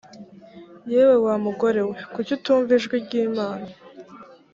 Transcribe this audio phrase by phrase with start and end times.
[0.91, 3.69] yewe wa mugore we, kuki utumva ijwi ry’imana?